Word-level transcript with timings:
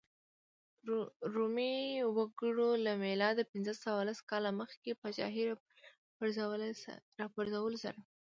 رومي 1.33 1.75
وګړو 2.17 2.69
له 2.85 2.91
میلاد 3.03 3.37
پنځه 3.51 3.73
سوه 3.83 3.99
لس 4.09 4.19
کاله 4.29 4.49
مخکې 4.61 4.97
پاچاهۍ 5.01 5.43
راپرځولو 7.19 7.77
سره. 7.85 7.99